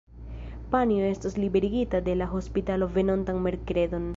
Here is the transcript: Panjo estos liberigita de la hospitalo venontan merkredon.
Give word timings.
Panjo 0.71 1.03
estos 1.03 1.37
liberigita 1.37 2.01
de 2.01 2.15
la 2.23 2.31
hospitalo 2.33 2.89
venontan 2.97 3.39
merkredon. 3.49 4.09